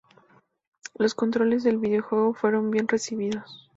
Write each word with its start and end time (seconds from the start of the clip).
Los 0.95 1.13
controles 1.13 1.63
del 1.63 1.77
videojuego 1.77 2.33
fueron 2.33 2.71
bien 2.71 2.87
recibidos. 2.87 3.69